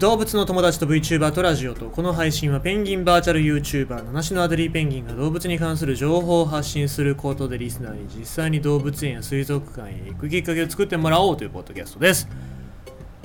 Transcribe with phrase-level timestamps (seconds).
[0.00, 12.26] 動物の友達と VTuber とラジオとこの配信はペンギンバーチャル YouTuber 七種のアデリーペンギンが動物に関する情報を発信することでリスナーに実際に動物園や水族館へ行くきっかけを作ってもらおうというポッドキャストです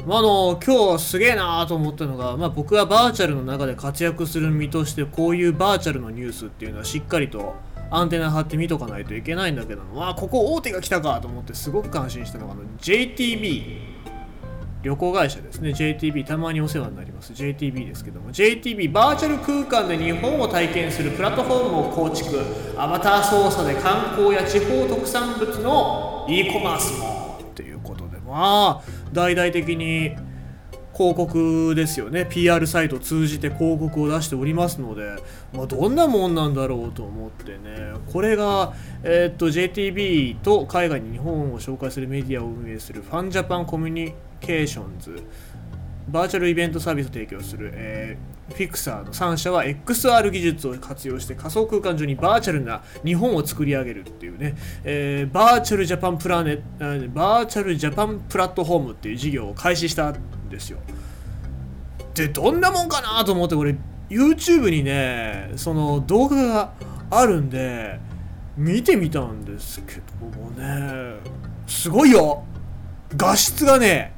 [0.05, 7.55] まあ、あの今日すげえなーと思ったのが、まあ、僕はバーチャルの中で活躍する身としてこういうバーチャルのニュースっていうのはしっかりと
[7.89, 13.94] アンテナ張って見とかないといけないんだけどわあここ大手が来たかと思ってすごく感心したのがあの JTB
[14.85, 15.71] 旅行会社ですね。
[15.71, 17.33] JTB たまにお世話になります。
[17.33, 18.31] JTB ですけども。
[18.31, 22.39] JTB バーチャル空間で日本を体験するプラットフォームを構築。
[22.77, 28.19] アバター操作で観光や地方特産物の e コマースもということで。
[28.19, 30.15] まあ大々的に
[30.95, 32.25] 広告ですよね。
[32.29, 35.15] PR サイトを通じて広告を出しておりますので、
[35.53, 37.93] まあ、どんなもんなんだろうと思ってね。
[38.13, 38.73] これが、
[39.03, 45.23] えー、っと JTB と海外に日本を紹介するメディアを運営するファンジャパンコミュニケーションズ。
[46.07, 60.13] バーチャルイベントサービスを提供する、えー、フィクサーの3社は XR 技術を活用して仮想空間上にバーチャルな日本を作り上げるっていうね、えー、バーチャルジャパンプラネバーチャルジャパンプラットフォームっていう事業を開始した
[60.49, 60.79] ですよ。
[62.13, 63.75] でどんなもんかなと思って俺
[64.09, 66.73] YouTube にねその動画が
[67.09, 67.99] あるんで
[68.55, 71.15] 見てみたんですけどもね
[71.67, 72.43] すごいよ。
[73.17, 74.13] 画質がね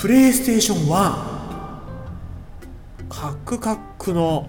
[0.00, 0.78] プレイステーション。
[0.88, 1.42] 1
[3.08, 4.48] カックカックの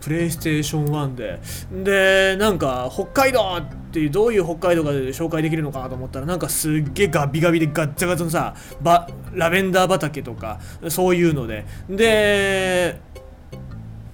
[0.00, 1.40] プレイステーション1で。
[1.84, 11.66] でなんか北海道っってどういう北海道かで紹介できるのかなと思ったらなんかすっげえガビガビでガッツャガツのさバラベンダー畑とかそういうので。
[11.88, 13.00] で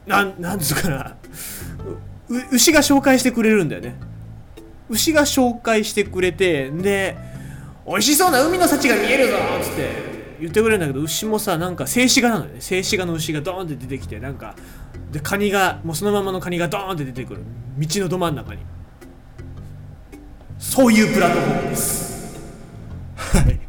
[0.06, 1.16] なんなんですかな。
[2.52, 3.96] 牛が紹介してくれるんだよね。
[4.88, 7.16] 牛が紹介してくれてで
[7.86, 9.90] 美味しそうな海の幸が見えるぞっつって
[10.40, 12.60] 言ってくれるんだけど牛もさなんか静止画なのね。
[12.60, 14.54] 静止画の牛がドーンって出てきてなんか
[15.10, 17.42] でカニがもうそのままのカニがドーンって出てくる。
[17.78, 18.60] 道のど真ん中に。
[20.58, 22.40] そういうプラットフォームです。
[23.16, 23.60] はい。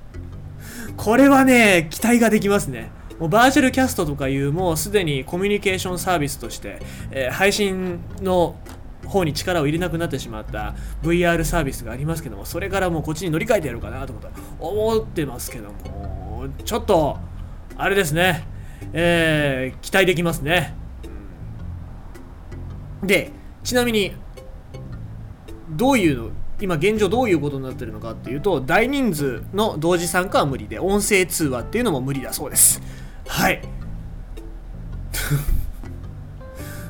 [0.95, 2.91] これはね期待ができますね。
[3.19, 6.79] もうバーチャルキャストとかいうもうすでにコミュニケーションサービスとして、
[7.11, 8.55] えー、配信の
[9.05, 14.13] 方に力を入れなくなってしまった VR サービスがありますけどもそれからもうこっちに乗り換えてやろうかなと
[14.59, 16.17] 思ってますけども。
[16.63, 17.17] ちょっと
[17.75, 18.47] あれですね。
[18.93, 20.75] えー、期待できますね。
[23.03, 23.31] で
[23.63, 24.13] ちなみに
[25.69, 32.81] どういうの今現状どういうことになってるのかっていうと大人数の同時参加は無理で音声通話っていうのも無理だそうです。
[33.27, 33.61] はい。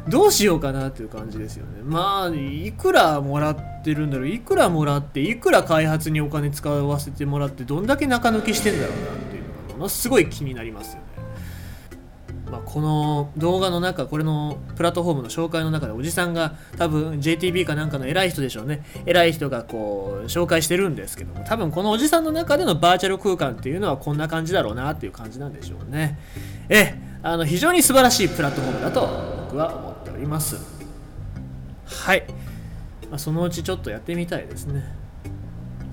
[0.08, 1.82] どうしようかなっていう感じですよね。
[1.84, 4.30] まあいくらもらってるんだろう。
[4.30, 11.07] いくらもらっていくら開発にお金使わせてもらってどんだけ中抜きしてんだろうなっていうのがものすごい気になりますよね。
[12.52, 18.84] まあ、この動画の中これのプラットフォームの紹介の中でおじさんが多分 JTB かなんかの偉い人でしょうね。
[19.06, 26.18] 偉い人がこう紹介してるんですけども多分このおじさんの中でのバーチャル空間っていうのはこんな感じだろうなっていう感じなんでしょうね。
[26.70, 29.02] えあの非常に素晴らしいプラットフォームだと
[29.48, 30.58] 僕は思っております。
[31.86, 32.26] はい、
[33.10, 34.84] まあ、そのうちちょっとやってみたいですね。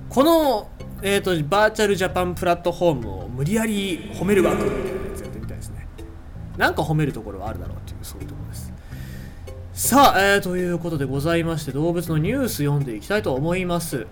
[0.08, 0.68] この
[1.06, 4.93] えーと、バーチャルジャパンプラットフォームを無理やり褒める枠
[6.56, 8.72] なんか褒めるところはあるだろうっていうそういうところです
[9.72, 14.06] さあ、えー、ということでございまして動物のニュース読んでいきたいと思います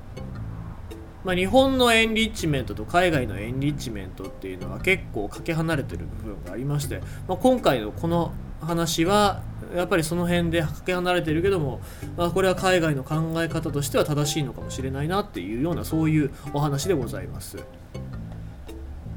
[1.24, 9.42] まあ、日本のエンリッチメントと海外のエンリッチメントっていうのは結構かけ離れてる部分がありまして、まあ、今回のこの話は
[9.74, 11.80] やっぱりその辺でかけ離れてるけども、
[12.16, 17.58] まあ、これは海外の考え方としては正しいのかもしれないなっていうようなそういうお話でございます。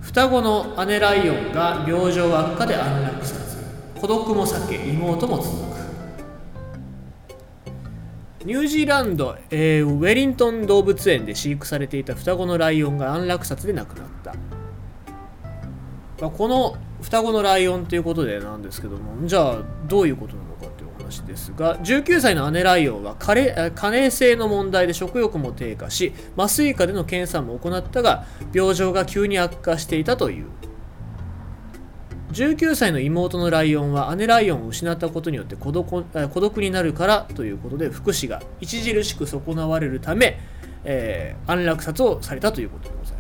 [0.05, 3.57] 双子の姉ライオンが病状悪化で安楽さず
[3.99, 5.65] 孤独も避け妹も続く。
[8.45, 14.35] ニュージーランド、えー、ウェリントン動物園で飼育されていた双子のライオンが安楽殺で亡くなった、
[16.21, 20.44] まあ、この双子のライオンということでなんですけどもじゃあどういうことなの
[21.05, 30.45] 話ですが19歳の姉ライオンは加齢性の問題で食欲も低下し麻酔科での検査も行ったが病状が急に悪化していたという。
[32.31, 40.37] 19歳の妹のライオンは姉ライオンを失ったことによって孤独孤独になるからということで福祉が著しく損なわれるため、
[40.83, 43.14] えー、安楽殺をされたということでございます。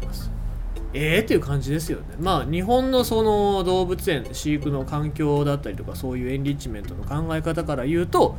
[0.97, 2.05] ええー、っていう感じですよね。
[2.19, 8.35] まあ日本のその動物園飼育の環境だったりとかそういうエンリッチメントの考え方から言うと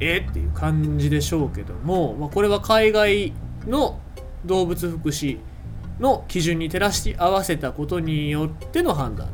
[0.00, 3.32] えー、っていう感じでしょうけども、まあ、これは海外
[3.66, 4.00] の
[4.44, 5.38] 動物福祉
[5.98, 9.28] の基準に照らし合わせたことによっての判断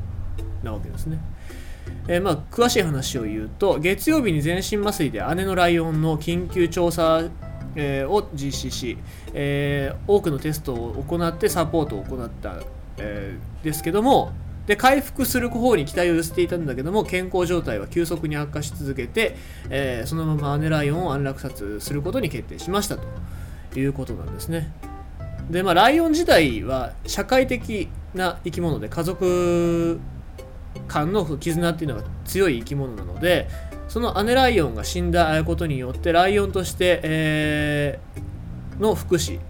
[0.62, 1.18] なわけですね。
[2.08, 7.24] えー、まあ詳しい話を言うと月曜日に全身麻酔で姉のライオンの緊急調査
[7.76, 8.98] えー、を実施し、
[9.32, 12.60] えー、多くのテストを行ってサポートを行った、
[12.98, 14.32] えー、ですけども
[14.66, 19.36] で回復する方に期待を寄せていたんだけども健康状態は急速に悪化し続けて、
[19.68, 23.02] えー、そのまま姉ライオンを安楽殺することに決定しましたと。
[23.80, 24.72] いうことなんですね。
[25.50, 30.00] でまあライオン自体は社会的な生き物で家族
[30.88, 33.48] 間の絆っていうのが強い生き物なので
[33.88, 39.40] その姉ライオンが死んだことによってライオンとして、えー、の福祉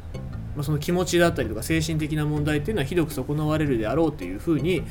[0.54, 4.82] まあ、その気持ちだったりとか精神的な問題っていうのはひどく損なわれるであろうというふうに、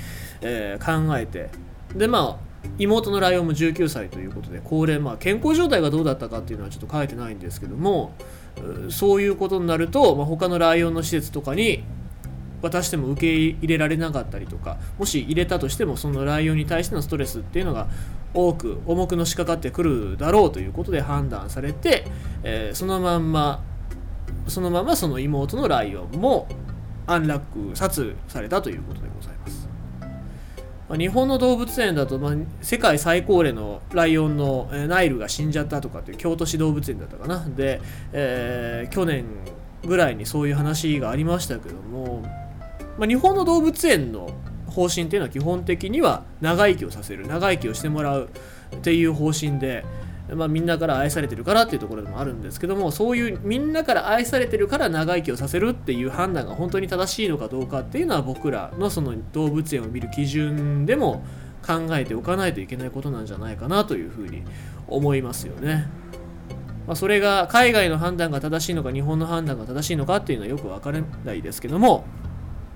[0.41, 1.49] えー、考えて
[1.95, 8.13] でまあ妹のライオンも19歳ということで高齢、まあ、健康状態がどうだったかっていうのはちょっと書いてないんですけども
[8.89, 11.83] そういうことになると、まあ、他のライオンの施設とかに
[12.61, 17.89] 渡しても受け入れられなかったりとかもし入れたとしてもそのライオンに対してのストレスっていうのが
[18.33, 22.05] 多く重くのしかかってくるだろうということで判断されて、
[22.43, 23.63] えー、そのまんま
[24.47, 26.47] そのままその妹のライオンも
[27.07, 29.69] 安楽殺されたということでございます。
[30.89, 37.45] まあ、日本の動物園だと、まあ、世界最高齢のライオンの、えー、ナイルが死んじゃったとかっていう京都市動物園だったかな。
[37.47, 37.81] で、
[38.11, 39.25] えー、去年
[39.85, 42.21] ぐらいにそういう話がありましたけども、
[42.97, 44.29] まあ、日本の動物園の
[44.73, 48.29] 方針っていうのは基本的には長生きをさせる長生きをしてもらう
[48.75, 49.85] っていう方針で、
[50.33, 61.23] まあ、みんなから愛されてるからっていうところでもあるんですけどもそういうみんなから愛されてるから長生きをさせるっていう判断が本当に正しいのかどうかっていうのは僕らのその動物園を見る基準でも
[61.65, 64.43] 考えておかないといけないことなんじゃないかなというふうに
[64.87, 65.87] 思いますよね。
[66.85, 72.05] まあ、それが海外の判断が正しいのか日本の判断が正しいのかっていうのはよく分からないですけども、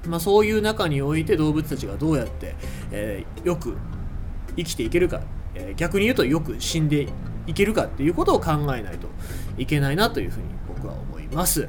[0.07, 2.55] まあ、そういう中において動物たちがどうやって、
[2.91, 3.77] えー、よく
[4.55, 5.21] 生きていけるか、
[5.53, 7.07] えー、逆に言うとよく死んで
[7.45, 9.07] いけるかっていうことを考えないと
[9.57, 11.67] いけないなというふうに僕は思います。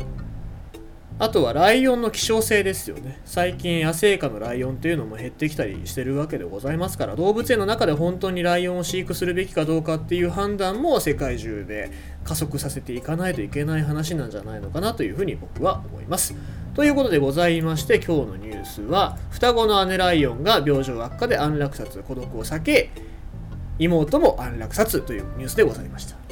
[1.20, 3.20] あとはライオンの希少性ですよね。
[3.24, 11.90] 最近野生下のライオンっていうのも減ってきたりしてるわけでございますから動物園の中で本当にライオンを飼育するべきかどうかっていう判断も世界中で
[12.22, 16.36] 加速させていかないといけない話なんじゃないのかなというふうに僕は思います。
[16.78, 22.90] ということでございまして今日のニュースは双子の姉ライオンが病状悪化で安楽殺孤独を避け
[23.80, 26.27] 妹も安楽殺というニュースでございました。